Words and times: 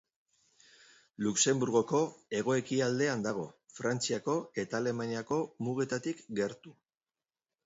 Luxenburgoko 1.25 1.99
hegoekialdean 2.39 3.27
dago, 3.27 3.45
Frantziako 3.77 4.39
eta 4.65 4.81
Alemaniako 4.81 5.41
mugetatik 5.69 6.25
gertu. 6.43 6.75